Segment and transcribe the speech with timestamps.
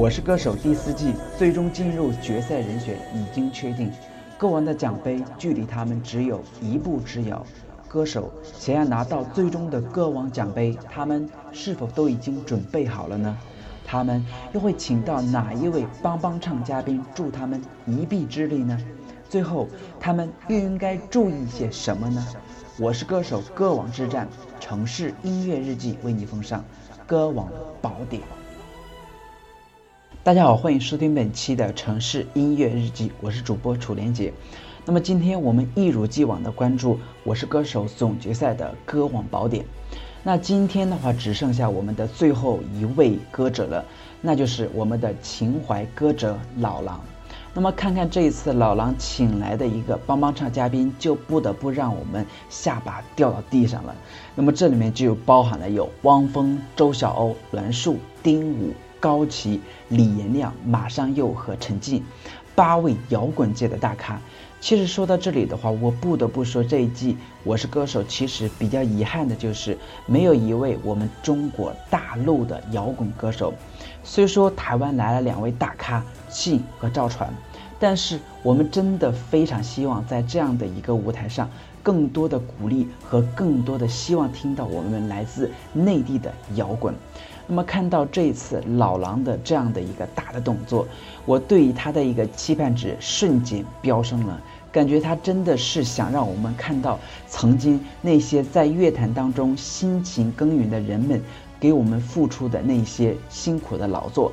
[0.00, 3.92] 我是歌手第四季最终进入决赛人选已经确定，
[4.38, 7.44] 歌王的奖杯距离他们只有一步之遥。
[7.86, 13.36] 歌手想要拿到最终的歌王奖杯，他们是否都已经准备好了呢？
[13.84, 14.24] 他们
[14.54, 18.80] 又会请到哪一位帮帮唱嘉宾助他们一臂之力呢？
[19.28, 19.68] 最后，
[20.00, 22.26] 他们又应该注意些什么呢？
[22.78, 24.26] 我是歌手歌王之战
[24.58, 26.64] 城市音乐日记为你奉上
[27.06, 27.46] 歌王
[27.82, 28.22] 宝典。
[30.22, 34.30] 大家好，欢迎收听本期的城市音乐日记，我是主播楚莲姐。
[34.84, 39.64] 那么今天我们一如既往的关注《我是歌手》总决赛的歌王宝典。
[40.22, 43.82] 那今天的话只剩下我们的最后一位歌者了，
[44.20, 47.00] 那就是我们的情怀歌者老狼。
[47.54, 53.96] 那么看看这一次老狼请来的一个帮帮唱嘉宾，就不得不让我们下巴掉到地上了。
[54.34, 58.74] 那么这里面就包含了有汪峰、周晓鸥、栾树、丁武。
[59.00, 62.04] 高旗、李延亮、马上佑和陈静，
[62.54, 64.20] 八位摇滚界的大咖。
[64.60, 73.54] 其实说到这里的话，我不得不说这一季《我是歌手》其实比较遗憾的就是没有一位我们中国大陆的摇滚歌手。
[74.04, 77.32] 虽说台湾来了两位大咖信和赵传，
[77.80, 81.50] 但是我们真的非常希望在这样的一个舞台上，
[81.82, 86.94] 更多的鼓励和更多的希望听到我们来自内地的摇滚。
[87.46, 90.86] 那么看到这一次老狼的这样的一个大的动作，
[91.24, 101.20] 我对于他的一个期盼值瞬间飙升了，感觉他真的是想让我们看到曾经那些在乐坛当中辛勤耕耘的人们
[101.60, 104.32] 给我们付出的那些辛苦的劳作，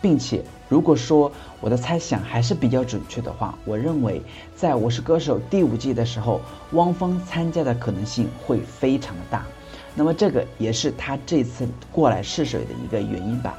[0.00, 4.20] 并且如果说我的猜想还是比较准确的话，我认为
[4.54, 6.40] 在我是歌手第五季的时候，
[6.72, 9.46] 汪峰参加的可能性会非常的大。
[9.94, 13.58] 那么这个也是他这次过来试水的一个原因吧。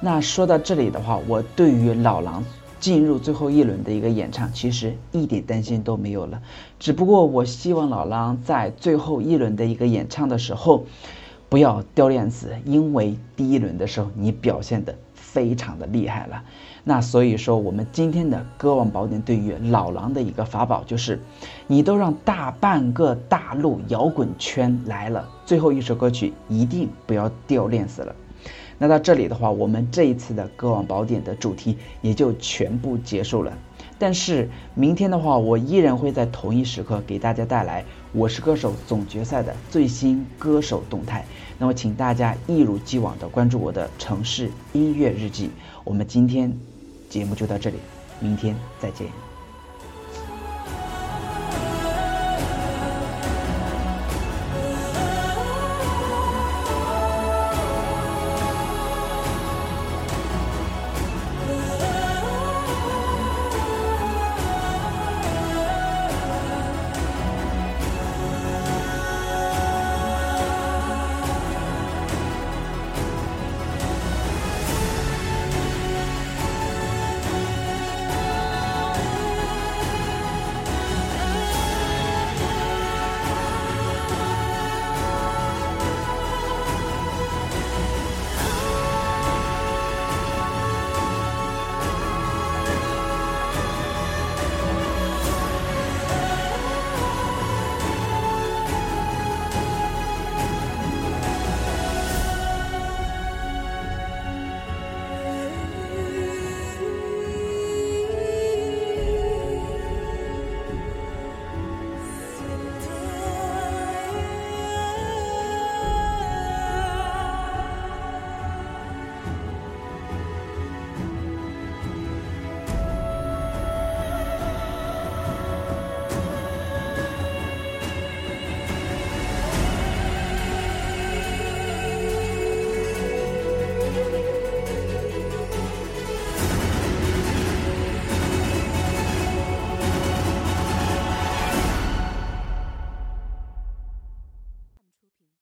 [0.00, 2.44] 那说到这里的话，我对于老狼
[2.78, 6.40] 进入最后一轮的一个演唱，其实一点担心都没有了。
[6.78, 10.84] 只不过我希望老狼在最后一轮的一个演唱的时候，
[11.48, 16.42] 不要掉链子，因为第一轮的时候你表现的非常的厉害了。
[16.84, 21.20] 那所以说，我们今天的歌王宝典对于老狼的一个法宝就是，
[21.66, 28.14] 你都让大半个大陆摇滚圈来了，最后一首歌曲一定不要掉链子了。
[28.78, 33.52] 那到这里的话，我们这一次的歌王宝典的主题也就全部结束了。
[33.98, 37.82] 但是明天的话，我依然会在同一时刻给大家带来
[38.12, 41.24] 《我是歌手》总决赛的最新歌手动态。
[41.58, 45.50] 那么，请大家一如既往的关注我的城市音乐日记。
[45.84, 46.52] 我们今天。
[47.08, 47.76] 节目就到这里，
[48.20, 49.27] 明天再见。